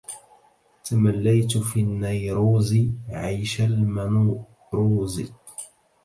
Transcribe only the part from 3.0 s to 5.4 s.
عيش المنورز